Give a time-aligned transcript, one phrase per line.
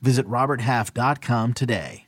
[0.00, 2.06] Visit RobertHalf.com today.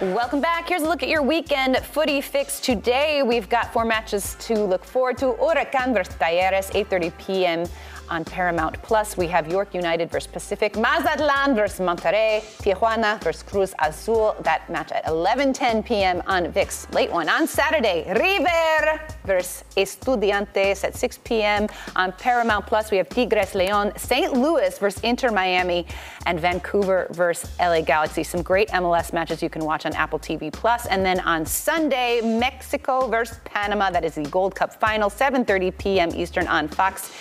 [0.00, 0.68] Welcome back.
[0.68, 3.22] Here's a look at your weekend footy fix today.
[3.22, 5.32] We've got four matches to look forward to.
[5.32, 7.64] Huracan versus Talleres, 8.30 p.m
[8.10, 9.16] on Paramount Plus.
[9.16, 14.36] We have York United versus Pacific, Mazatlan versus Monterrey, Tijuana versus Cruz Azul.
[14.40, 16.22] That match at 11:10 p.m.
[16.26, 16.90] on VIX.
[16.92, 18.04] Late one on Saturday.
[18.12, 21.68] River versus Estudiantes at 6 p.m.
[21.96, 22.90] on Paramount Plus.
[22.90, 24.32] We have Tigres León, St.
[24.32, 25.86] Louis versus Inter Miami,
[26.26, 28.22] and Vancouver versus LA Galaxy.
[28.22, 30.86] Some great MLS matches you can watch on Apple TV Plus.
[30.86, 33.90] And then on Sunday, Mexico versus Panama.
[33.90, 36.10] That is the Gold Cup final, 7:30 p.m.
[36.14, 37.12] Eastern on Fox.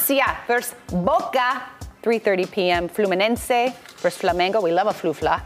[0.00, 1.62] Gracia versus Boca,
[2.02, 2.88] 3.30 p.m.
[2.88, 4.62] Fluminense versus Flamengo.
[4.62, 5.42] We love a Flufla.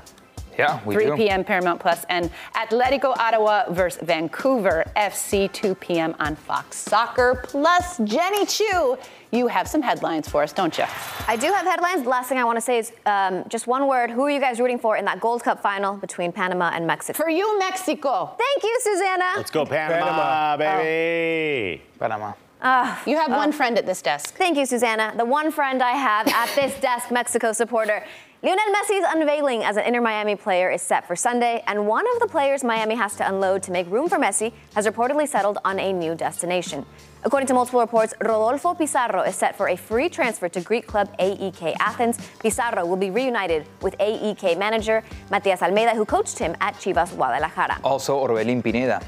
[0.57, 1.17] Yeah, we 3 do.
[1.17, 1.43] p.m.
[1.43, 6.15] Paramount Plus, and Atletico Ottawa versus Vancouver FC, 2 p.m.
[6.21, 7.99] on Fox Soccer Plus.
[8.05, 8.97] Jenny Chiu,
[9.33, 10.85] you have some headlines for us, don't you?
[11.27, 12.05] I do have headlines.
[12.05, 14.09] The last thing I want to say is um, just one word.
[14.11, 17.17] Who are you guys rooting for in that Gold Cup final between Panama and Mexico?
[17.17, 18.37] For you, Mexico.
[18.39, 19.33] Thank you, Susannah.
[19.37, 20.57] Let's go, Panama, Panama.
[20.57, 21.83] baby.
[21.83, 21.99] Oh.
[21.99, 22.33] Panama.
[22.65, 24.37] Uh, you have uh, one friend at this desk.
[24.37, 25.13] Thank you, Susannah.
[25.15, 28.03] The one friend I have at this desk, Mexico supporter.
[28.43, 32.21] Lionel Messi's unveiling as an Inter Miami player is set for Sunday, and one of
[32.21, 35.79] the players Miami has to unload to make room for Messi has reportedly settled on
[35.79, 36.87] a new destination.
[37.23, 41.15] According to multiple reports, Rodolfo Pizarro is set for a free transfer to Greek club
[41.19, 42.19] AEK Athens.
[42.39, 47.79] Pizarro will be reunited with AEK manager Matias Almeida, who coached him at Chivas Guadalajara.
[47.83, 49.01] Also, Orbelin Pineda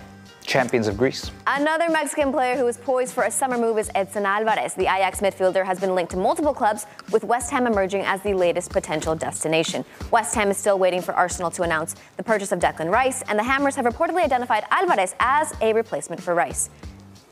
[0.47, 1.31] champions of Greece.
[1.47, 4.75] Another Mexican player who is poised for a summer move is Edson Alvarez.
[4.75, 8.33] The Ajax midfielder has been linked to multiple clubs, with West Ham emerging as the
[8.33, 9.85] latest potential destination.
[10.11, 13.39] West Ham is still waiting for Arsenal to announce the purchase of Declan Rice, and
[13.39, 16.71] the Hammers have reportedly identified Alvarez as a replacement for Rice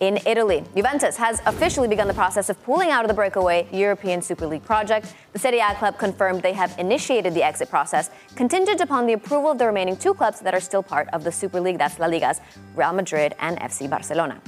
[0.00, 0.64] in Italy.
[0.74, 4.64] Juventus has officially begun the process of pulling out of the breakaway European Super League
[4.64, 5.14] project.
[5.32, 9.50] The Serie A club confirmed they have initiated the exit process, contingent upon the approval
[9.50, 12.06] of the remaining two clubs that are still part of the Super League, that's La
[12.06, 12.40] Liga's
[12.74, 14.40] Real Madrid and FC Barcelona.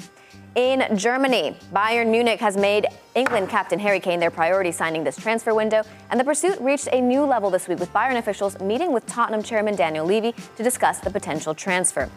[0.56, 5.54] In Germany, Bayern Munich has made England captain Harry Kane their priority signing this transfer
[5.54, 9.04] window, and the pursuit reached a new level this week with Bayern officials meeting with
[9.04, 12.08] Tottenham chairman Daniel Levy to discuss the potential transfer.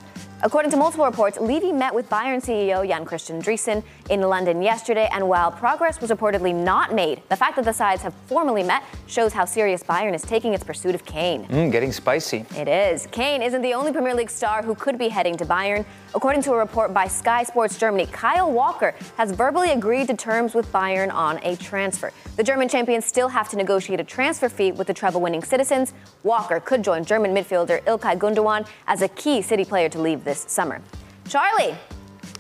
[0.42, 5.10] According to multiple reports, Levy met with Bayern CEO Jan Christian Dreesen in London yesterday,
[5.12, 8.84] and while progress was reportedly not made, the fact that the sides have formally met
[9.08, 11.46] shows how serious Bayern is taking its pursuit of Kane.
[11.48, 12.46] Mm, getting spicy.
[12.56, 13.06] It is.
[13.08, 15.84] Kane isn't the only Premier League star who could be heading to Bayern.
[16.16, 20.56] According to a report by Sky Sports Germany, Kyle Walker has verbally agreed to terms
[20.56, 22.14] with Bayern on a transfer.
[22.38, 25.94] The German champions still have to negotiate a transfer fee with the treble winning citizens.
[26.24, 30.46] Walker could join German midfielder Ilkay Gundogan as a key city player to leave this
[30.48, 30.80] summer.
[31.28, 31.76] Charlie,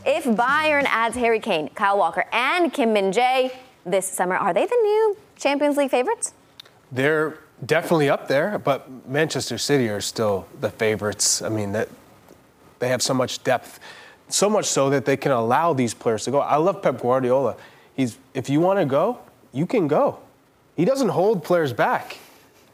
[0.05, 3.51] if Bayern adds Harry Kane, Kyle Walker, and Kim Min Jae
[3.83, 6.35] this summer, are they the new Champions League favorites?
[6.91, 11.41] They're definitely up there, but Manchester City are still the favorites.
[11.41, 11.89] I mean, that
[12.77, 13.79] they have so much depth,
[14.27, 16.41] so much so that they can allow these players to go.
[16.41, 17.55] I love Pep Guardiola.
[17.95, 19.17] He's if you want to go,
[19.51, 20.19] you can go.
[20.77, 22.19] He doesn't hold players back.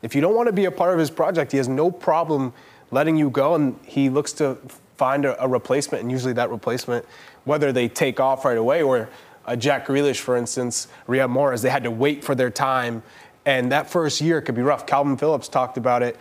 [0.02, 2.52] If you don't want to be a part of his project, he has no problem
[2.92, 4.58] letting you go, and he looks to
[4.98, 7.06] find a, a replacement, and usually that replacement,
[7.44, 9.10] whether they take off right away or
[9.58, 13.04] Jack Grealish, for instance, Riyad Mahrez, they had to wait for their time,
[13.46, 14.88] and that first year could be rough.
[14.88, 16.18] Kalvin Phillips talked about it.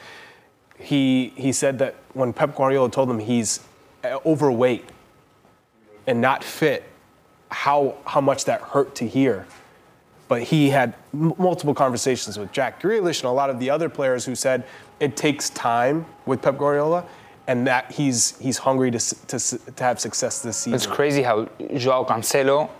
[0.78, 3.60] He he said that when Pep Guardiola told him he's
[4.02, 4.84] uh, overweight
[6.06, 6.84] and not fit,
[7.50, 9.46] how how much that hurt to hear.
[10.28, 13.88] But he had m- multiple conversations with Jack Grealish and a lot of the other
[13.88, 14.64] players who said
[15.00, 17.06] it takes time with Pep Guardiola
[17.46, 20.74] and that he's he's hungry to, to, to have success this season.
[20.74, 22.70] It's crazy how Joao Cancelo,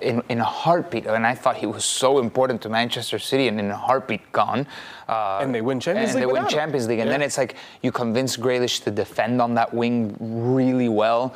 [0.00, 3.58] in, in a heartbeat, and I thought he was so important to Manchester City, and
[3.58, 4.66] in a heartbeat gone.
[5.08, 6.28] Uh, and they win Champions and League.
[6.28, 7.14] And they win Champions League, and yeah.
[7.14, 11.34] then it's like you convince Grealish to defend on that wing really well.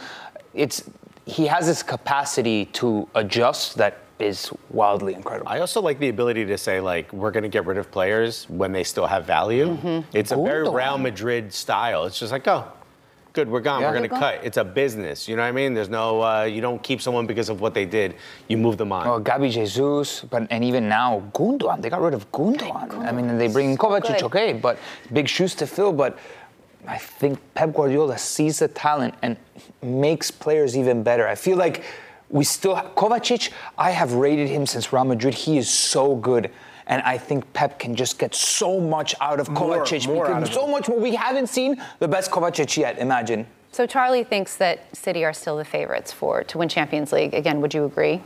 [0.54, 0.90] It's
[1.26, 5.48] he has this capacity to adjust that is wildly incredible.
[5.48, 8.48] I also like the ability to say like we're going to get rid of players
[8.48, 9.76] when they still have value.
[9.76, 10.16] Mm-hmm.
[10.16, 12.04] It's a very Real Madrid style.
[12.04, 12.70] It's just like oh,
[13.32, 13.80] good, we're gone.
[13.80, 13.88] Yeah.
[13.88, 14.40] We're gonna Good cut.
[14.42, 15.28] It's a business.
[15.28, 15.74] You know what I mean?
[15.74, 18.16] There's no, uh, you don't keep someone because of what they did.
[18.48, 19.06] You move them on.
[19.06, 23.06] Oh, Gabi Jesus, but and even now Gundogan, they got rid of Gundogan.
[23.06, 24.22] I mean, they bring in Kovacic, good.
[24.24, 24.78] okay, but
[25.12, 25.92] big shoes to fill.
[25.92, 26.18] But
[26.86, 29.36] I think Pep Guardiola sees the talent and
[29.82, 31.26] makes players even better.
[31.28, 31.84] I feel like
[32.30, 33.50] we still Kovacic.
[33.76, 35.34] I have rated him since Real Madrid.
[35.34, 36.50] He is so good.
[36.86, 40.06] And I think Pep can just get so much out of More- Kovacic.
[40.06, 40.70] more because out of so him.
[40.72, 40.98] much more.
[40.98, 42.98] We haven't seen the best Kovacic yet.
[42.98, 43.46] Imagine.
[43.72, 47.34] So Charlie thinks that City are still the favorites for to win Champions League.
[47.34, 48.20] Again, would you agree?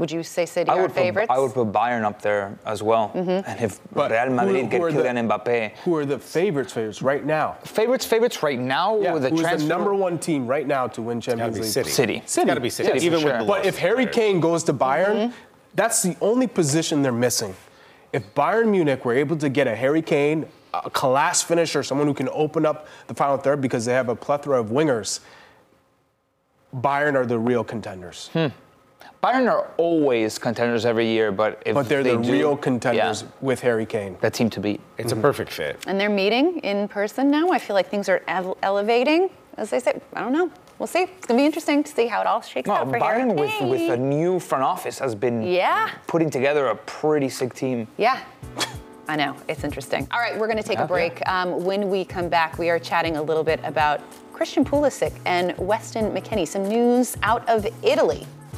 [0.00, 1.26] Would you say City I are would, put, favorites?
[1.30, 3.10] I would put Bayern up there as well.
[3.14, 3.46] Mm-hmm.
[3.46, 6.18] And if But Real who- Madrid who get are the- Kylian Mbappe, Who are the
[6.18, 6.72] favorites?
[6.72, 7.58] Favorites right now?
[7.64, 10.86] favorites, favorites right now Yeah, with the who's transfer the number one team right now
[10.88, 11.64] to win Champions League?
[11.70, 11.90] City.
[11.90, 12.16] City.
[12.24, 12.88] It's gotta be City.
[12.88, 13.38] City, Even with sure.
[13.40, 14.14] the But if Harry players.
[14.14, 15.32] Kane goes to Bayern, mm-hmm.
[15.74, 17.54] that's the only position they're missing.
[18.14, 22.14] If Bayern Munich were able to get a Harry Kane, a class finisher, someone who
[22.14, 25.20] can open up the final third because they have a plethora of wingers,
[26.74, 28.30] Bayern are the real contenders.
[28.32, 28.46] Hmm.
[29.22, 33.22] Bayern are always contenders every year, but if But they're they the do- real contenders
[33.22, 34.16] yeah, with Harry Kane.
[34.22, 34.80] that team to beat.
[34.96, 35.78] It's a perfect fit.
[35.86, 37.50] and they're meeting in person now.
[37.50, 39.28] I feel like things are ele- elevating,
[39.58, 40.00] as they say.
[40.14, 40.50] I don't know.
[40.78, 41.02] We'll see.
[41.02, 43.32] It's gonna be interesting to see how it all shakes No, out for Bayern Harry
[43.34, 43.68] with, Kane.
[43.68, 45.90] with a new front office has been Yeah.
[46.06, 47.88] putting together a pretty sick team.
[47.98, 48.20] Yeah.
[49.06, 50.08] I know, it's interesting.
[50.12, 51.20] All right, we're going to take Yeah, a break.
[51.28, 54.00] Um, when we come back, we are chatting a little bit about
[54.32, 58.24] Christian Pulisic and Weston McKennie, some news out of Italy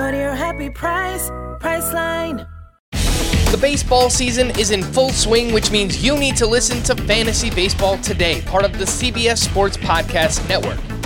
[0.00, 1.28] Go to your happy price.
[3.50, 7.50] The baseball season is in full swing, which means you need to listen to Fantasy
[7.50, 10.78] Baseball Today, part of the CBS Sports Podcast Network.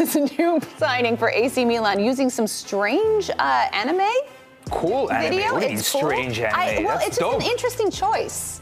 [0.00, 4.00] a new signing for AC Milan using some strange uh, anime
[4.70, 5.30] Cool anime.
[5.30, 5.52] video.
[5.52, 6.02] What do you mean it's cool.
[6.02, 6.58] strange anime?
[6.60, 7.40] I, well, That's it's just dope.
[7.42, 8.60] an interesting choice.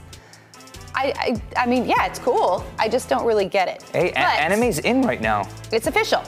[0.95, 1.13] I,
[1.57, 2.65] I, I mean, yeah, it's cool.
[2.79, 3.83] I just don't really get it.
[3.93, 5.47] Hey, a- anime's in right now.
[5.73, 6.23] It's official.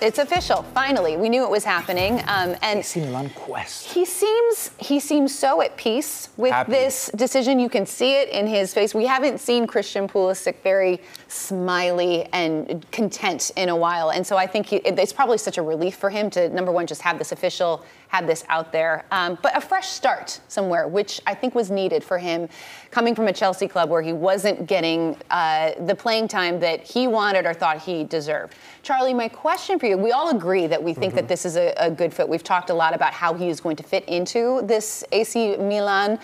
[0.00, 0.62] It's official.
[0.74, 2.20] Finally, we knew it was happening.
[2.28, 3.88] Um, and AC Milan Quest.
[3.88, 6.70] he seems he seems so at peace with Happy.
[6.70, 7.58] this decision.
[7.58, 8.94] You can see it in his face.
[8.94, 14.46] We haven't seen Christian Pulisic very smiley and content in a while, and so I
[14.46, 17.32] think he, it's probably such a relief for him to number one just have this
[17.32, 21.70] official, have this out there, um, but a fresh start somewhere, which I think was
[21.70, 22.48] needed for him,
[22.90, 27.06] coming from a Chelsea club where he wasn't getting uh, the playing time that he
[27.06, 28.54] wanted or thought he deserved.
[28.82, 31.74] Charlie, my question for you: We all agree that we think that this is a,
[31.76, 32.28] a good fit.
[32.28, 36.18] We've talked a lot about how he is going to fit into this AC Milan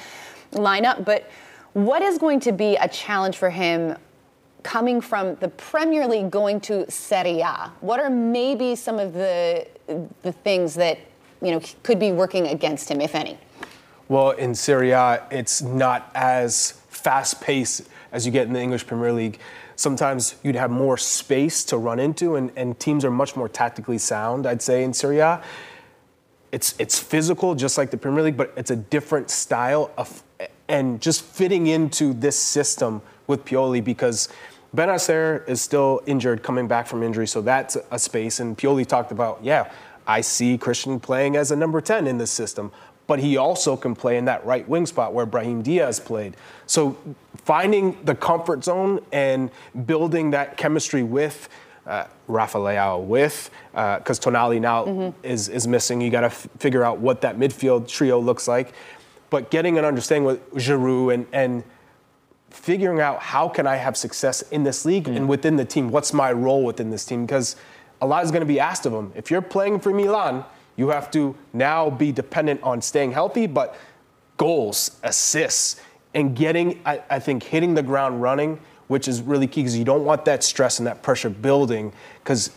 [0.52, 1.30] lineup, but
[1.75, 3.97] what is going to be a challenge for him
[4.62, 7.70] coming from the Premier League going to Serie A?
[7.80, 9.66] What are maybe some of the
[10.23, 10.99] the things that
[11.44, 13.38] you know could be working against him, if any?
[14.08, 18.86] Well, in Serie A, it's not as fast paced as you get in the English
[18.86, 19.38] Premier League.
[19.76, 23.98] Sometimes you'd have more space to run into, and, and teams are much more tactically
[23.98, 25.42] sound, I'd say, in Serie A.
[26.52, 30.22] It's, it's physical, just like the Premier League, but it's a different style of,
[30.68, 34.28] and just fitting into this system with Pioli because
[34.74, 38.38] Ben Bennacer is still injured, coming back from injury, so that's a space.
[38.38, 39.72] And Pioli talked about, yeah,
[40.06, 42.73] I see Christian playing as a number 10 in this system,
[43.06, 46.37] but he also can play in that right wing spot where Brahim Diaz played.
[46.66, 46.96] So
[47.44, 49.50] finding the comfort zone and
[49.87, 51.49] building that chemistry with
[51.87, 55.26] uh, Rafa Leao with, uh, because Tonali now mm-hmm.
[55.26, 56.00] is, is missing.
[56.00, 58.73] You got to f- figure out what that midfield trio looks like.
[59.28, 61.64] But getting an understanding with Giroud and, and
[62.50, 65.16] figuring out how can I have success in this league mm.
[65.16, 65.90] and within the team.
[65.90, 67.26] What's my role within this team?
[67.26, 67.56] Because
[68.00, 69.12] a lot is going to be asked of him.
[69.14, 70.44] If you're playing for Milan,
[70.76, 73.76] you have to now be dependent on staying healthy, but
[74.36, 75.80] goals, assists,
[76.14, 79.84] and getting, I, I think, hitting the ground running which is really key because you
[79.84, 82.50] don't want that stress and that pressure building because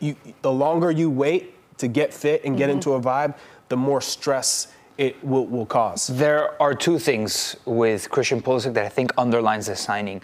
[0.00, 2.76] the longer you wait to get fit and get Mm-hmm.
[2.76, 3.34] into a vibe,
[3.68, 6.06] the more stress it will, will cause.
[6.08, 10.20] There are two things with Christian Pulisic that I think underlines the signing.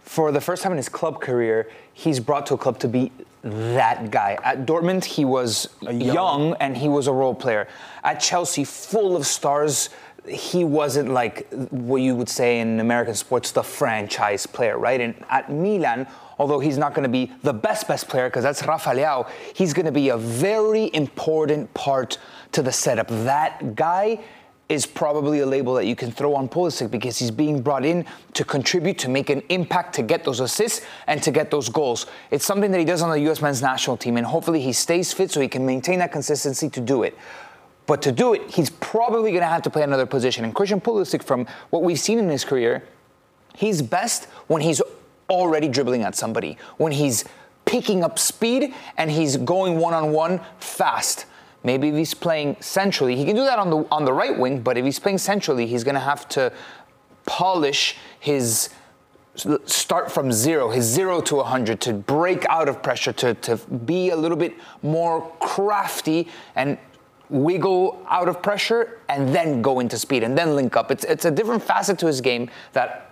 [0.00, 3.10] For the first time in his club career, he's brought to a club to be
[3.44, 4.38] that guy.
[4.42, 6.54] At Dortmund, he was young.
[6.60, 7.68] and he was a role player.
[8.02, 9.90] At Chelsea, full of stars,
[10.26, 15.00] he wasn't like what you would say in American sports, the franchise player, right?
[15.00, 16.06] And at Milan,
[16.38, 19.74] although he's not going to be the best best player because that's Rafa Leao, he's
[19.74, 22.18] going to be a very important part
[22.52, 23.08] to the setup.
[23.08, 24.24] That guy
[24.68, 28.06] is probably a label that you can throw on Pulisic because he's being brought in
[28.32, 32.06] to contribute, to make an impact, to get those assists and to get those goals.
[32.30, 33.42] It's something that he does on the U.S.
[33.42, 36.80] men's national team, and hopefully he stays fit so he can maintain that consistency to
[36.80, 37.16] do it.
[37.86, 40.44] But to do it, he's probably going to have to play another position.
[40.44, 42.82] And Christian Pulisic, from what we've seen in his career,
[43.54, 44.80] he's best when he's
[45.28, 47.24] already dribbling at somebody, when he's
[47.66, 51.26] picking up speed and he's going one on one fast.
[51.64, 54.60] Maybe if he's playing centrally, he can do that on the on the right wing.
[54.60, 56.52] But if he's playing centrally, he's going to have to
[57.26, 58.68] polish his
[59.66, 64.10] start from zero, his zero to 100, to break out of pressure, to, to be
[64.10, 66.78] a little bit more crafty and
[67.30, 70.90] wiggle out of pressure and then go into speed and then link up.
[70.90, 73.03] It's, it's a different facet to his game that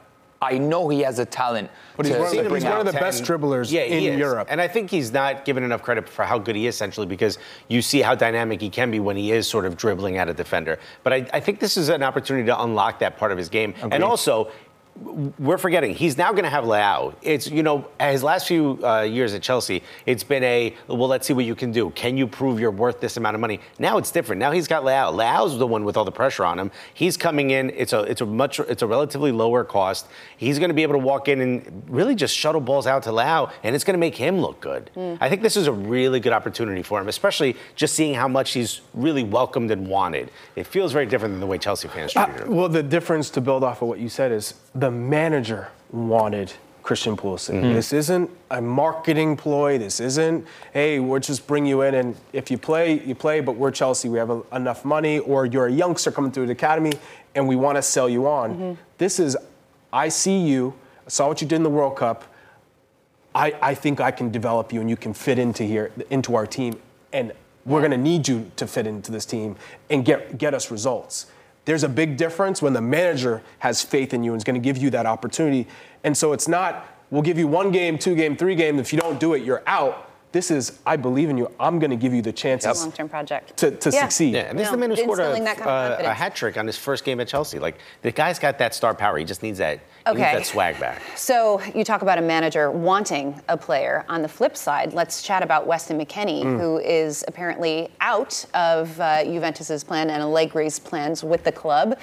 [0.43, 1.71] I know he has a talent.
[1.97, 4.19] But he's to, one of the- he's one of the best dribblers yeah, in.
[4.19, 4.49] Europe.
[4.51, 7.39] And I think he's not given enough credit for how good he is, essentially, because
[7.69, 10.35] you see how dynamic he can be when he is sort of dribbling at a
[10.35, 10.79] defender.
[11.05, 13.75] But I, I think this is an opportunity to unlock that part of his game.
[13.83, 14.51] And also,
[15.39, 17.15] we're forgetting he's now going to have Leao.
[17.23, 21.27] It's you know his last few uh, years at Chelsea, it's been a well, let's
[21.27, 21.91] see what you can do.
[21.91, 23.61] Can you prove you're worth this amount of money?
[23.79, 24.39] Now it's different.
[24.39, 25.13] Now he's got Leao.
[25.15, 26.71] Leao's the one with all the pressure on him.
[26.93, 27.71] He's coming in.
[27.71, 30.07] It's a it's a much it's a relatively lower cost.
[30.37, 33.11] He's going to be able to walk in and really just shuttle balls out to
[33.11, 34.91] Leao, and it's going to make him look good.
[35.21, 38.53] I think this is a really good opportunity for him, especially just seeing how much
[38.53, 40.31] he's really welcomed and wanted.
[40.55, 42.55] It feels very different than the way Chelsea fans Uh, treated him.
[42.55, 46.53] well, the difference to build off of what you said is the manager wanted
[46.83, 47.55] Christian Pulisic.
[47.55, 47.75] Mm-hmm.
[47.75, 49.79] This isn't a marketing ploy.
[49.79, 53.53] This isn't, hey, we'll just bring you in and if you play, you play, but
[53.53, 56.93] we're Chelsea, we have a, enough money, or you're a youngster coming through the academy
[57.35, 58.55] and we want to sell you on.
[58.55, 58.81] Mm-hmm.
[58.99, 59.37] This is,
[59.93, 60.75] I see you,
[61.07, 62.25] I saw what you did in the World Cup.
[63.35, 66.47] I, I think I can develop you and you can fit into here, into our
[66.47, 66.81] team.
[67.13, 67.33] And
[67.65, 69.57] we're going to need you to fit into this team
[69.89, 71.27] and get, get us results.
[71.65, 74.65] There's a big difference when the manager has faith in you and is going to
[74.65, 75.69] give you that opportunity.
[76.03, 78.79] And so it's not, we'll give you one game, two game, three game.
[78.79, 80.12] If you don't do it, you're out.
[80.33, 81.51] This is, I believe in you.
[81.61, 83.55] I'm going to give you the chances Long-term project.
[83.59, 84.01] to, to Yeah.
[84.01, 84.35] succeed.
[84.35, 86.57] Yeah, and this is the man who scored a, kind of uh, a hat trick
[86.57, 87.59] on his first game at Chelsea.
[87.59, 89.19] Like the guy's got that star power.
[89.19, 89.79] He just needs that.
[90.07, 90.35] He needs Okay.
[90.39, 91.03] that swag back.
[91.17, 94.05] So you talk about a manager wanting a player.
[94.09, 96.59] On the flip side, let's chat about Weston McKennie, Mm.
[96.59, 101.99] who is apparently out of uh, Juventus's plan and Allegri's plans with the club.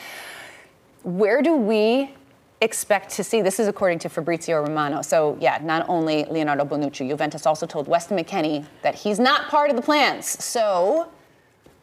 [1.04, 2.14] Where do we
[2.62, 3.42] expect to see?
[3.42, 5.02] This is according to Fabrizio Romano.
[5.02, 9.70] So yeah, not only Leonardo Bonucci, Juventus also told Weston McKennie that he's not part
[9.70, 10.26] of the plans.
[10.26, 11.10] So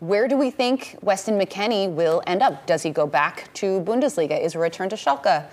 [0.00, 2.66] where do we think Weston McKennie will end up?
[2.66, 4.38] Does he go back to Bundesliga?
[4.38, 5.46] Is a return to Schalke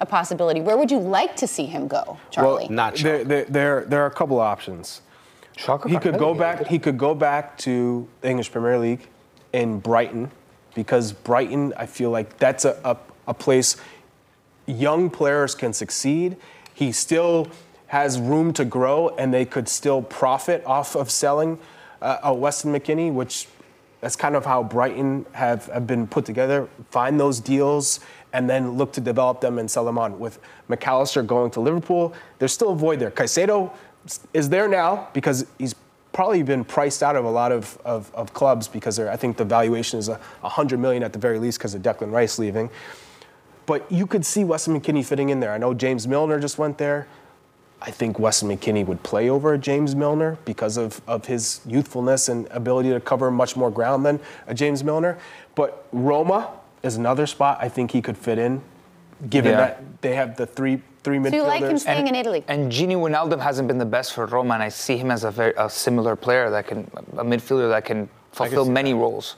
[0.00, 0.60] a possibility?
[0.60, 2.66] Where would you like to see him go, Charlie?
[2.66, 5.00] Well, Not There, there, there, there are a couple of options.
[5.56, 6.38] Schalke He could go really?
[6.38, 6.66] back.
[6.66, 9.08] He could go back to the English Premier League
[9.54, 10.30] in Brighton,
[10.74, 13.76] because Brighton, I feel like that's a, a, a place
[14.66, 16.36] young players can succeed.
[16.74, 17.48] He still
[17.88, 21.58] has room to grow, and they could still profit off of selling
[22.02, 23.46] uh, a Weston McKennie, which
[24.00, 26.68] that's kind of how Brighton have, have been put together.
[26.90, 28.00] Find those deals
[28.32, 30.18] and then look to develop them and sell them on.
[30.18, 33.10] With Mac Allister going to Liverpool, there's still a void there.
[33.10, 33.72] Caicedo
[34.34, 35.74] is there now because he's
[36.12, 39.44] probably been priced out of a lot of, of, of clubs because I think the
[39.44, 42.70] valuation is a 100 million at the very least because of Declan Rice leaving.
[43.66, 45.52] But you could see Weston McKennie fitting in there.
[45.52, 47.06] I know James Milner just went there.
[47.82, 52.46] I think Weston McKennie would play over James Milner because of, of his youthfulness and
[52.50, 55.18] ability to cover much more ground than a James Milner.
[55.54, 56.50] But Roma
[56.82, 58.62] is another spot I think he could fit in,
[59.28, 59.58] given Yeah.
[59.58, 61.30] that they have the three three midfielders.
[61.30, 62.44] so you like him staying in Italy?
[62.48, 65.30] And Gini Wijnaldum hasn't been the best for Roma, and I see him as a
[65.30, 69.36] very a similar player that can a midfielder that can fulfill see many roles.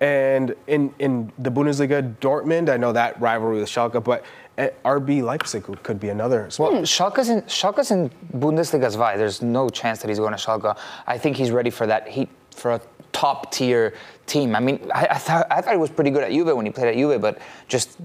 [0.00, 4.24] And in, in the Bundesliga, Dortmund, I know that rivalry with Schalke, but
[4.58, 6.50] uh, RB Leipzig could be another.
[6.50, 6.72] spot.
[6.72, 9.16] Well, Schalke's in Schalke's in Bundesliga zwei.
[9.16, 10.76] There's no chance that he's going to Schalke.
[11.06, 12.08] I think he's ready for that.
[12.08, 12.80] He for a
[13.12, 13.94] top tier
[14.26, 14.54] team.
[14.54, 16.72] I mean, I, I thought I thought he was pretty good at Juve when he
[16.72, 17.38] played at Juve, but
[17.68, 17.96] just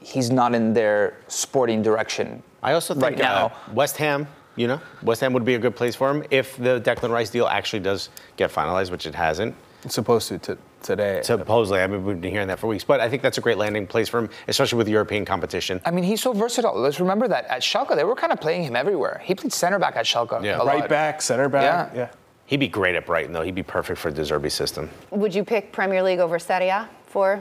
[0.00, 3.46] he's not in their sporting direction I also think Right now.
[3.46, 4.26] uh, West Ham,
[4.56, 7.30] you know, West Ham would be a good place for him if the Declan Rice
[7.30, 9.54] deal actually does get finalized, which it hasn't.
[9.84, 11.20] It's supposed to t- today.
[11.22, 13.58] Supposedly, I mean, we've been hearing that for weeks, but I think that's a great
[13.58, 15.80] landing place for him, especially with European competition.
[15.84, 16.74] I mean, he's so versatile.
[16.78, 19.20] Let's remember that at Schalke, they were kind of playing him everywhere.
[19.24, 20.42] He played center back at Schalke.
[20.44, 20.60] Yeah.
[20.60, 20.88] a right lot.
[20.88, 21.92] back, center back.
[21.94, 21.98] Yeah.
[22.00, 22.08] Yeah.
[22.46, 23.42] He'd be great at Brighton, though.
[23.42, 24.90] He'd be perfect for De Zerbi system.
[25.10, 27.40] Would you pick Premier League over Serie A for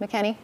[0.00, 0.36] McKennie?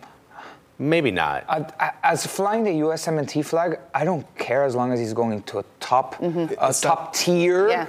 [0.80, 1.44] Maybe not.
[1.48, 5.58] Uh, as flying the USMNT flag, I don't care as long as he's going to
[5.58, 7.86] a top, a top tier, Yeah.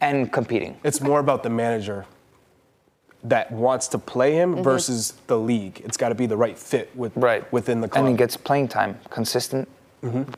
[0.00, 0.78] and competing.
[0.82, 2.06] It's more about the manager
[3.24, 4.62] that wants to play him Mm-hmm.
[4.62, 5.80] versus the league.
[5.84, 7.50] It's got to be the right fit with Right.
[7.52, 8.04] within the club.
[8.04, 9.68] And he gets playing time, consistent.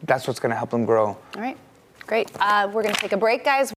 [0.05, 1.07] That's what's going to help him grow.
[1.07, 1.57] All right,
[2.09, 2.31] great.
[2.41, 3.73] Uh, we're going to take a break, guys.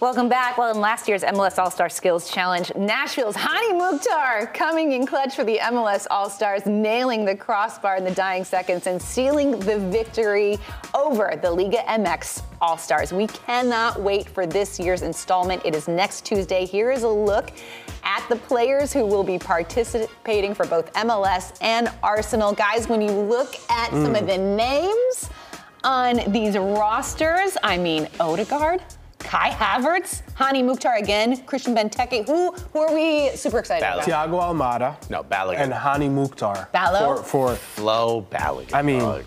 [0.00, 0.56] Welcome back.
[0.56, 5.36] Well, in last year's MLS All Star Skills Challenge, Nashville's Hani Mukhtar coming in clutch
[5.36, 9.78] for the MLS All Stars, nailing the crossbar in the dying seconds and sealing the
[9.78, 10.56] victory
[10.94, 13.12] over the Liga MX All Stars.
[13.12, 15.60] We cannot wait for this year's installment.
[15.66, 16.64] It is next Tuesday.
[16.64, 17.52] Here is a look
[18.02, 22.54] at the players who will be participating for both MLS and Arsenal.
[22.54, 24.28] Guys, when you look at some of hmm.
[24.28, 25.28] the names
[25.84, 28.80] on these rosters, I mean, Odegaard.
[29.20, 32.26] Kai Havertz, Hani Mukhtar again, Christian Benteke.
[32.26, 34.06] Who, who are we super excited Balogun.
[34.06, 34.30] about?
[34.30, 35.10] Thiago Almada.
[35.10, 35.58] No, Balogun.
[35.58, 36.68] And Hani Mukhtar.
[36.72, 37.16] Ballo?
[37.16, 38.74] For, for Flo Balogun.
[38.74, 39.22] I mean,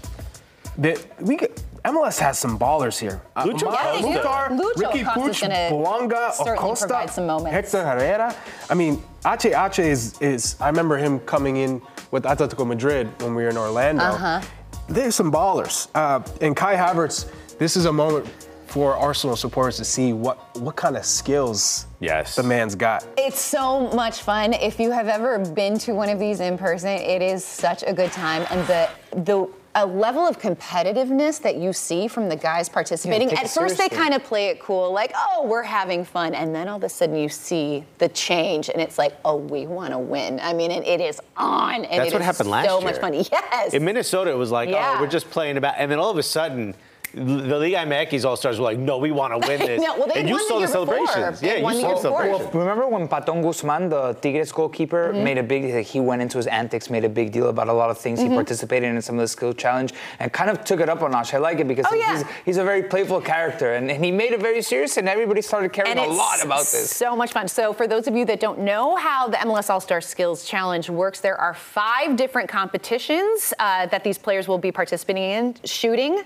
[0.77, 3.21] the, we get, MLS has some ballers here.
[3.35, 4.13] Uh, Lucho Amada, Yeah, they.
[4.13, 7.51] Mukhtar, Lucho Ricky Costa's Puch, gonna Bouanga, certainly Acosta, some moments.
[7.51, 8.35] Hector Herrera.
[8.69, 11.81] I mean, Ache Ache is, is, I remember him coming in
[12.11, 14.03] with Atletico Madrid when we were in Orlando.
[14.03, 14.41] Uh-huh.
[14.87, 15.87] There's some ballers.
[15.93, 18.27] Uh, and Kai Havertz, this is a moment
[18.73, 22.35] for Arsenal supporters to see what, what kind of skills Yes.
[22.35, 23.05] the man's got.
[23.19, 24.51] It's so much fun.
[24.53, 27.93] If you have ever been to one of these in person, it is such a
[27.93, 28.47] good time.
[28.49, 33.29] And the the a level of competitiveness that you see from the guys participating.
[33.29, 36.35] take At it first, they kind of play it cool, like, oh, we're having fun.
[36.35, 39.65] And then all of a sudden, you see the change, and it's like, oh, we
[39.65, 40.39] want to win.
[40.43, 41.85] I mean, and it is on.
[41.85, 42.93] And That's it what is happened last so year.
[42.93, 43.13] So much fun.
[43.31, 43.73] Yes.
[43.73, 44.95] In Minnesota, it was like, Yeah.
[44.97, 46.75] oh, we're just playing about, and then all of a sudden,
[47.13, 49.81] the Liga MX All Stars were like, no, we want to win this.
[49.81, 51.07] No, well, and you won the saw the year before.
[51.07, 51.39] celebrations.
[51.39, 52.01] They Yeah, you saw the before.
[52.23, 52.55] celebrations.
[52.55, 55.23] Remember when Patón Guzman, the Tigres goalkeeper, Mm-hmm.
[55.23, 57.89] made a big he went into his antics, made a big deal about a lot
[57.89, 58.19] of things.
[58.19, 58.29] Mm-hmm.
[58.31, 61.09] He participated in some of the skill challenge and kind of took it up a
[61.09, 61.33] notch.
[61.33, 62.17] I like it because Oh, yeah.
[62.17, 65.41] he's, he's a very playful character and, and he made it very serious and everybody
[65.41, 66.89] started caring and a lot about this.
[66.89, 67.47] So much fun.
[67.47, 70.89] So, for those of you that don't know how the MLS All Star Skills Challenge
[70.89, 76.23] works, there are five different competitions uh, that these players will be participating in shooting.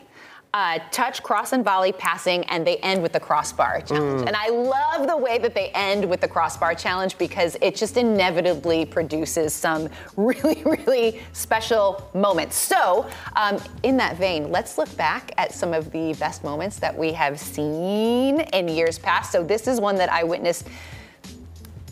[0.57, 4.25] Uh, touch, cross, and volley, passing, and they end with the crossbar challenge.
[4.25, 7.95] And I love the way that they end with the crossbar challenge because it just
[7.95, 12.55] inevitably produces some really, really special moments.
[12.55, 16.97] So, um, in that vein, let's look back at some of the best moments that
[16.97, 19.31] we have seen in years past.
[19.31, 20.67] So, this is one that I witnessed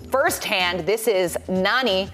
[0.09, 0.87] firsthand.
[0.87, 2.09] This is Nani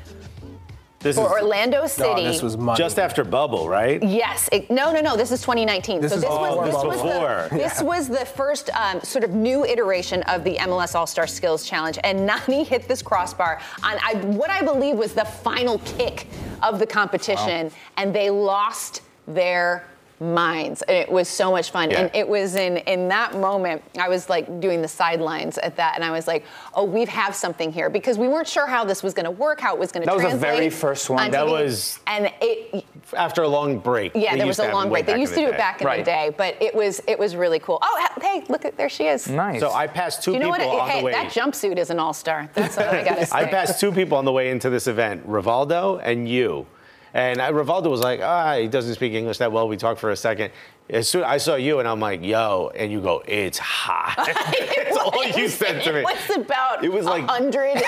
[1.02, 2.24] This for is Orlando No, City.
[2.24, 2.78] this was money.
[2.78, 4.02] just after Bubble, right?
[4.04, 4.50] Yes.
[4.52, 5.18] It, no, no, no.
[5.18, 6.02] This is 2019.
[6.02, 7.48] This so is this was this was Before.
[7.50, 11.28] the this was the first um, sort of new iteration of the MLS All Star
[11.28, 15.80] Skills Challenge, and Nani hit this crossbar on I, what I believe was the final
[15.80, 16.28] kick
[16.62, 19.88] of the competition, and they lost their
[20.22, 22.02] minds and it was so much fun Yeah.
[22.02, 25.96] and it was in in that moment i was like doing the sidelines at that
[25.96, 29.02] and i was like oh we have something here because we weren't sure how this
[29.02, 31.24] was going to work how it was going to That was the very first one.
[31.26, 31.52] on That TV.
[31.52, 32.86] was- and it
[33.18, 34.12] After a long break.
[34.14, 35.06] yeah, there was a long break.
[35.08, 37.36] They used to the do it back in the day, but it was it was
[37.36, 37.80] really cool.
[37.82, 39.28] Oh, hey, look at there she is.
[39.28, 39.60] Nice.
[39.60, 40.82] So I passed two You know people what?
[40.84, 41.12] on Hey, the way.
[41.14, 42.50] that jumpsuit is an all star.
[42.54, 43.36] That's all I gotta say.
[43.36, 46.68] I passed two people on the way into this event, Rivaldo and you.
[47.14, 49.68] And I, Rivaldo was like, ah, he doesn't speak English that well.
[49.68, 50.52] We talked for a second.
[50.90, 54.16] As soon as I saw you, and I'm like, yo, and you go, it's hot.
[54.76, 56.00] That's all you said to me.
[56.00, 57.82] It was about It was like- hundred.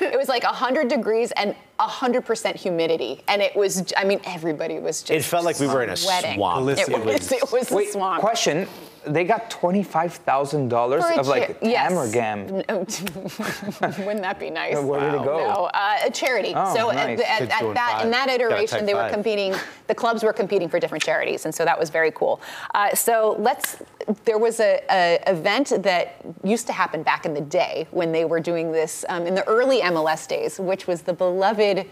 [0.00, 3.92] it was like hundred degrees and hundred percent humidity, and it was.
[3.96, 5.10] I mean, everybody was just.
[5.12, 6.34] It felt like we were in a sweating.
[6.34, 6.68] swamp.
[6.68, 7.30] It It was.
[7.32, 8.20] It was a Wait, swamp.
[8.20, 8.66] question.
[9.12, 11.92] They got twenty-five thousand dollars of like cha- yes.
[11.92, 12.46] TAM GAM.
[14.06, 14.78] Wouldn't that be nice?
[14.78, 15.38] Where did it go?
[15.38, 16.52] No, uh, a charity.
[16.54, 17.20] Oh, so nice.
[17.20, 19.12] at, at, at that in that iteration, they were five.
[19.12, 19.54] competing.
[19.86, 22.40] The clubs were competing for different charities, and so that was very cool.
[22.74, 23.82] Uh, so let's.
[24.24, 28.24] There was a, a event that used to happen back in the day when they
[28.24, 31.86] were doing this um, in the early MLS days, which was the beloved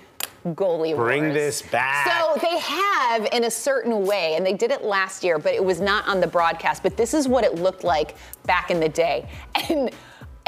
[0.54, 1.34] goalie Bring wars.
[1.34, 2.06] this back.
[2.10, 5.64] So they have in a certain way, and they did it last year, but it
[5.64, 6.82] was not on the broadcast.
[6.82, 9.28] But this is what it looked like back in the day.
[9.70, 9.90] And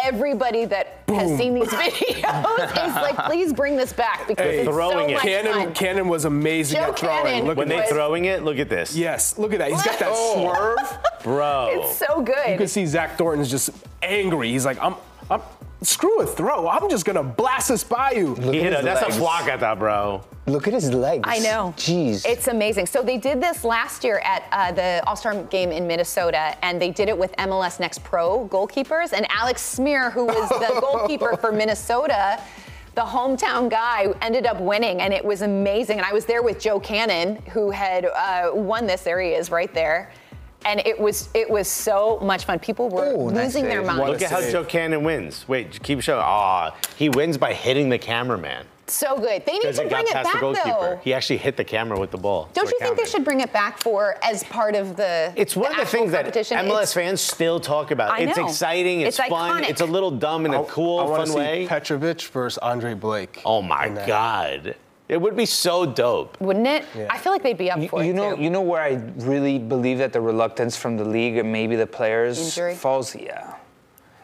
[0.04, 4.68] everybody that has seen these videos is like, please bring this back because Hey, it's
[4.68, 5.12] throwing so it.
[5.14, 5.74] much Cannon, fun.
[5.74, 7.24] Cannon was amazing Joe at throwing.
[7.24, 7.46] Cannon.
[7.46, 7.88] Look When at they that.
[7.88, 8.94] throwing it, look at this.
[8.94, 9.72] Yes, look at that.
[9.72, 10.76] He's got that Oh.
[10.76, 10.98] swerve.
[11.24, 11.70] Bro.
[11.72, 12.48] It's so good.
[12.48, 14.50] You can see Zach Thornton's just angry.
[14.52, 14.94] He's like, I'm,
[15.28, 15.40] I'm,
[15.82, 16.68] screw a throw.
[16.68, 18.34] I'm just gonna blast this by you.
[18.34, 19.16] He hit his a, that's legs.
[19.16, 20.22] a flocata, bro.
[20.46, 21.24] Look at his legs.
[21.26, 21.74] I know.
[21.76, 22.24] Jeez.
[22.26, 22.86] It's amazing.
[22.86, 26.80] So they did this last year at uh, the All Star game in Minnesota, and
[26.80, 29.12] they did it with MLS Next Pro goalkeepers.
[29.12, 32.42] And Alex Smir, who was the goalkeeper for Minnesota,
[32.94, 35.98] the hometown guy, ended up winning, and it was amazing.
[35.98, 39.02] And I was there with Joe Cannon, who had uh, won this.
[39.02, 40.10] There he is, right there.
[40.64, 42.58] And it was it was so much fun.
[42.58, 43.86] People were Ooh, nice losing their save.
[43.86, 44.10] minds.
[44.10, 44.50] Look at how.
[44.50, 45.46] Joe Cannon wins.
[45.48, 46.20] Wait, keep showing.
[46.22, 48.66] Aw, he wins by hitting the cameraman.
[48.88, 49.44] So good.
[49.44, 50.64] They need to it bring it back the goalkeeper.
[50.80, 51.00] though.
[51.04, 52.48] He actually hit the camera with the ball.
[52.54, 55.30] Don't to you the think they should bring it back for as part of the?
[55.36, 56.24] It's one of the things that?
[56.26, 58.10] MLS It's- fans still talk about.
[58.12, 58.30] I know.
[58.30, 59.68] it's exciting, it's, It's fun, iconic.
[59.68, 61.66] it's a little dumb in a cool, I wanna fun see way.
[61.66, 63.42] Petrovic versus Andre Blake.
[63.44, 64.64] oh my God.
[64.64, 64.76] that.
[65.08, 65.14] God.
[65.14, 66.40] It would be so dope.
[66.40, 66.84] Wouldn't it?
[67.10, 68.42] I feel like they'd be up You, for you it know, too.
[68.42, 71.86] you know where I really believe that the reluctance from the league and maybe the
[71.86, 72.74] players Injury?
[72.74, 73.14] falls.
[73.16, 73.54] Yeah,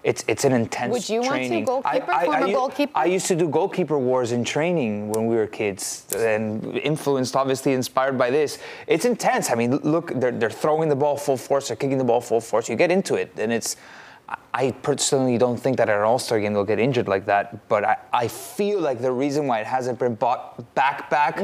[0.03, 0.93] it's it's an intense.
[0.93, 1.65] Would you want to, training.
[1.65, 2.93] goalkeeper, former u- goalkeeper?
[2.95, 7.73] I used to do goalkeeper wars in training when we were kids, and influenced, obviously,
[7.73, 8.59] inspired by this.
[8.87, 9.51] It's intense.
[9.51, 12.41] I mean, look, they're they're throwing the ball full force, they're kicking the ball full
[12.41, 12.69] force.
[12.69, 13.77] You get into it, and it's.
[14.29, 17.69] I- I personally don't think that at an All-Star game they'll get injured like that,
[17.69, 21.41] but I, I feel like the reason why it hasn't been brought back back.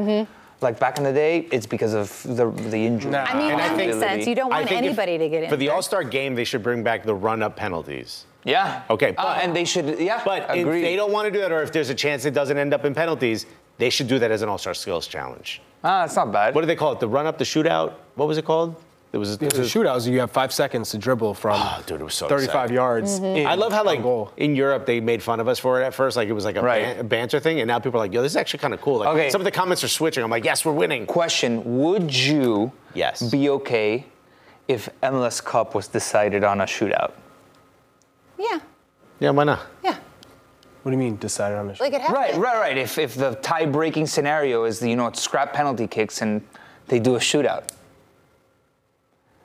[0.62, 3.10] Like back in the day, it's because of the the injury.
[3.12, 3.24] Nah.
[3.24, 4.26] I mean, And I that makes think- sense.
[4.26, 5.48] You don't want think if- anybody to get in.
[5.48, 8.26] For the All Star game, they should bring back the run up penalties.
[8.44, 8.82] Yeah.
[8.90, 9.98] Okay, Uh, and they should.
[9.98, 10.20] Yeah.
[10.24, 10.82] But if agree.
[10.82, 12.84] they don't want to do that, or if there's a chance it doesn't end up
[12.84, 13.46] in penalties,
[13.78, 15.62] they should do that as an All Star Skills Challenge.
[15.82, 16.54] Ah, it's not bad.
[16.54, 17.00] What do they call it?
[17.00, 17.94] The run up, the shootout?
[18.16, 18.76] What was it called?
[19.12, 19.32] It was.
[19.42, 22.14] It's a shootout, so you have five seconds to dribble from Oh, dude, it was
[22.14, 22.74] so 35 exciting.
[22.76, 23.10] yards.
[23.18, 23.24] Mm-hmm.
[23.38, 24.30] in I love how like goal.
[24.36, 26.54] in Europe they made fun of us for it at first, like it was like
[26.56, 26.82] a, Right.
[26.84, 28.80] ban- a banter thing, and now people are like, "Yo, this is actually kind of
[28.80, 29.30] cool." Like, Okay.
[29.30, 30.22] Some of the comments are switching.
[30.22, 33.20] I'm like, "Yes, we're winning." Question: Would you Yes.
[33.22, 34.04] be okay
[34.68, 37.10] if MLS Cup was decided on a shootout?
[38.38, 38.60] yeah,
[39.18, 39.60] Yeah, why not?
[39.82, 39.96] yeah,
[40.82, 42.16] What do you mean decided on the like it happened.
[42.16, 42.78] Right, right, right.
[42.78, 46.42] If if the tie-breaking scenario is the, you know it's scrap penalty kicks and
[46.86, 47.64] they do a shootout.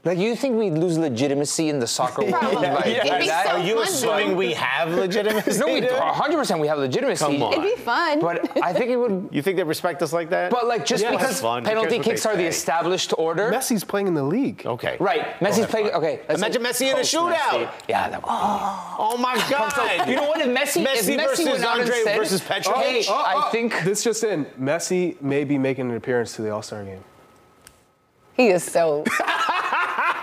[0.05, 2.35] Like you think we'd lose legitimacy in the soccer world?
[2.35, 2.61] Probably.
[2.67, 3.47] by It'd be that?
[3.47, 4.35] so Are you fun, assuming though.
[4.35, 5.59] we have legitimacy?
[5.59, 7.25] No, we 100 percent we have legitimacy.
[7.25, 7.53] Come on.
[7.53, 8.19] It'd be fun.
[8.19, 9.29] But I think it would.
[9.35, 10.51] You think they respect us like that?
[10.51, 11.63] But like just Yeah, because fun.
[11.63, 13.51] Penalty kicks are the established order.
[13.51, 14.61] Messi's playing in the league.
[14.65, 14.95] Okay.
[14.99, 15.87] Right, Messi's playing.
[15.91, 17.33] Okay, let's Imagine Messi in a shootout.
[17.35, 17.69] Messi.
[17.89, 18.29] Yeah, that would.
[18.31, 18.95] Oh.
[18.99, 20.07] oh my God.
[20.07, 20.39] You know what?
[20.39, 22.83] If Messi, Messi if Messi versus went out Andre said, versus Petrovic?
[22.85, 26.43] Hey, Oh, I oh, think this just in: Messi may be making an appearance to
[26.43, 27.03] the All Star game.
[28.33, 29.03] he is so.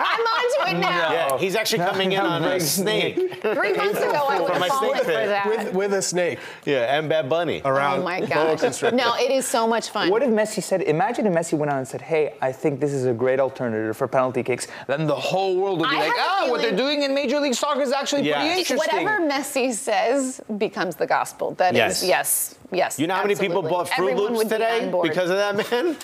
[0.04, 1.12] I'm onto it now.
[1.12, 3.14] Yeah, he's actually coming in on a snake.
[3.42, 5.46] Three months ago, I would my have fallen snake for that.
[5.48, 7.62] With, with a snake Yeah, and Bad Bunny.
[7.64, 8.00] around.
[8.00, 8.82] oh my boa gosh.
[8.92, 10.10] No, it is so much fun.
[10.10, 12.92] What if Messi said, imagine if Messi went out and said, hey, I think this
[12.92, 14.66] is a great alternative for penalty kicks.
[14.86, 17.14] Then the whole world would be I like, have a ah, what they're doing in
[17.14, 18.40] Major League Soccer is actually Yeah.
[18.40, 19.04] pretty interesting.
[19.04, 21.52] Whatever Messi says becomes the gospel.
[21.54, 22.54] That is Yes.
[22.72, 22.98] Yes, yes.
[22.98, 25.70] You know how many people bought Fruit Everyone Loops would be today because of that
[25.70, 25.96] man?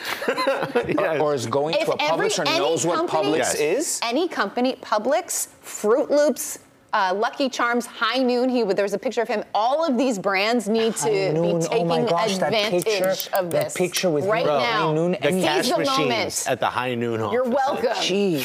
[0.98, 1.18] yeah.
[1.22, 3.54] Or is going If to a every- Publix or any knows what company- Publix Yes.
[3.56, 4.00] is.
[4.02, 6.58] any company, Publix, Froot Loops,
[6.92, 8.48] uh, Lucky Charms, High Noon.
[8.48, 9.44] He there's a picture of him.
[9.54, 12.84] All of these brands need to High Noon, be oh taking my gosh, that advantage
[12.84, 14.64] picture- of that this picture with right Bro, now.
[14.88, 16.44] High Noon the and- Seize cash the machines moment.
[16.48, 17.32] at the high noon office.
[17.34, 17.88] You're welcome.
[17.90, 18.42] Jeez.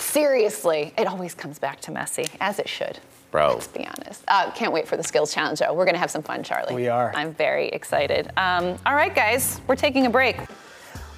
[0.00, 3.00] Seriously, it always comes back to Messi, as it should.
[3.34, 3.54] Bro.
[3.54, 4.22] Let's be honest.
[4.28, 5.74] Uh, can't wait for the skills challenge, though.
[5.74, 6.72] We're going to have some fun, Charlie.
[6.72, 7.10] We are.
[7.16, 8.28] I'm very excited.
[8.36, 10.36] Um, all right, guys, we're taking a break.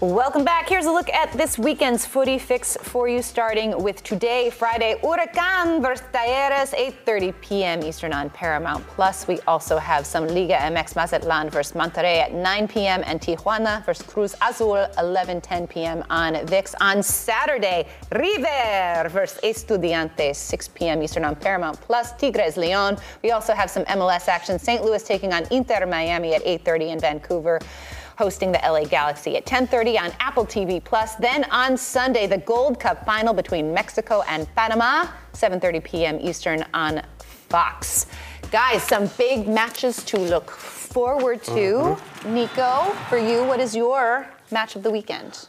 [0.02, 0.68] Welcome back.
[0.68, 5.80] Here's a look at this weekend's footy fix for you, starting with today, Friday, Huracan
[5.80, 7.82] versus Talleres, 8.30 p.m.
[7.82, 8.87] Eastern on Paramount+.
[8.88, 13.04] Plus, we also have some Liga MX Mazatlan versus Monterrey at 9 p.m.
[13.06, 16.04] and Tijuana versus Cruz Azul, 11.10 p.m.
[16.11, 16.74] on VIX.
[16.82, 21.02] On Saturday, River versus Estudiantes, 6 p.m.
[21.02, 21.80] Eastern on Paramount+.
[21.80, 22.98] Plus, Tigres Leon.
[23.22, 24.59] We also have some MLS action.
[24.59, 24.85] St.
[24.85, 27.61] Louis taking on Inter Miami at 8.30 in Vancouver
[28.16, 31.14] hosting the LA Galaxy at 10:30 on Apple TV Plus.
[31.16, 36.18] Then on Sunday, the Gold Cup final between Mexico and Panama, 7:30 p.m.
[36.20, 37.02] Eastern on
[37.48, 38.07] Fox.
[38.50, 41.52] Guys, some big matches to look forward to.
[41.52, 42.35] Mm-hmm.
[42.35, 45.48] Nico, for you, what is your match of the weekend?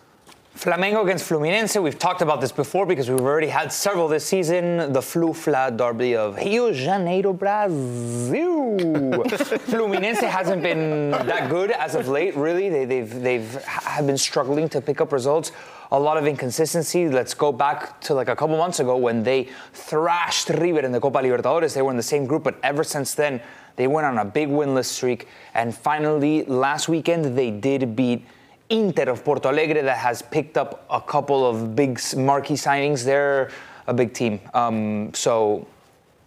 [0.58, 1.80] Flamengo against Fluminense.
[1.80, 4.92] We've talked about this before because we've already had several this season.
[4.92, 8.80] The Flu-Fla derby of Rio Janeiro, Brazil.
[9.70, 12.36] Fluminense hasn't been that good as of late.
[12.36, 15.52] Really, they, they've they've have been struggling to pick up results.
[15.92, 17.08] A lot of inconsistency.
[17.08, 21.00] Let's go back to like a couple months ago when they thrashed River in the
[21.00, 21.76] Copa Libertadores.
[21.76, 23.42] They were in the same group, but ever since then,
[23.76, 25.28] they went on a big winless streak.
[25.54, 28.26] And finally, last weekend, they did beat
[28.70, 33.04] Inter of Porto Alegre that has picked up a couple of big marquee signings.
[33.06, 33.50] They're
[33.88, 34.40] a big team.
[34.54, 35.66] Um, so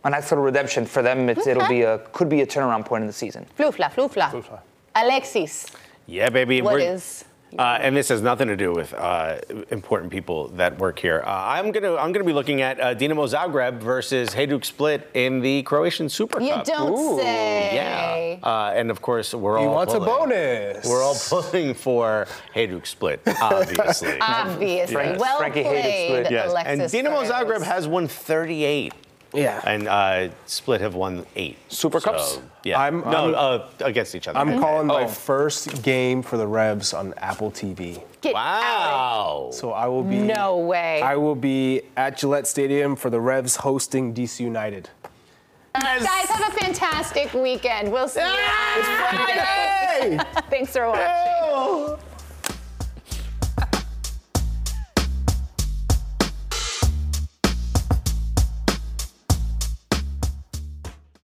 [0.04, 1.28] a nice little redemption for them.
[1.28, 3.46] It's, It'll be a could be a turnaround point in the season.
[3.58, 4.60] Flufla, flufla.
[4.94, 5.66] Alexis,
[6.06, 6.62] Yeah, baby.
[6.62, 7.24] what we're- is?
[7.58, 9.38] Uh, and this has nothing to do with uh,
[9.70, 11.22] important people that work here.
[11.26, 15.40] Uh, I'm gonna I'm gonna be looking at uh, Dinamo Zagreb versus Hajduk Split in
[15.40, 16.64] the Croatian Super You Cup.
[16.64, 17.74] don't say.
[17.74, 20.86] Yeah, uh, and of course we're He all He wants a bonus.
[20.86, 24.16] We're all pulling for Hajduk Split, obviously.
[24.20, 24.94] Obviously.
[24.94, 26.30] Frank- Well Frankie hated played, split.
[26.32, 26.50] yes.
[26.50, 26.94] Alexis.
[26.94, 27.30] and Dinamo Guerreros.
[27.58, 28.92] Zagreb has won 38,
[29.32, 29.60] Yeah.
[29.64, 31.56] and uh, Split have won eight.
[31.68, 32.38] Super So, Cups?
[32.64, 34.38] Yeah, I'm- no I'm- uh, against each other.
[34.38, 35.08] I'm calling my Oh.
[35.08, 38.02] first game for the Revs on Apple TV.
[38.20, 38.34] Get out.
[38.34, 39.48] Wow.
[39.52, 40.18] So I will be.
[40.18, 41.00] No way.
[41.00, 44.90] I will be at Gillette Stadium for the Revs hosting DC United.
[45.72, 47.92] Guys, have a fantastic weekend.
[47.92, 50.18] We'll see you on Friday.
[50.50, 51.89] Thanks for watching.